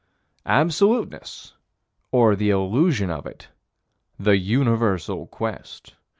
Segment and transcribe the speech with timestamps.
[0.47, 1.53] Absoluteness,
[2.11, 3.49] or the illusion of it
[4.17, 5.93] the universal quest.